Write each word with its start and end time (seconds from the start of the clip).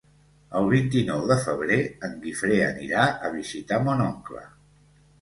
El 0.59 0.69
vint-i-nou 0.71 1.27
de 1.33 1.37
febrer 1.43 1.79
en 2.09 2.17
Guifré 2.25 2.59
anirà 2.73 3.07
a 3.31 3.35
visitar 3.39 3.83
mon 3.89 4.07
oncle. 4.11 4.47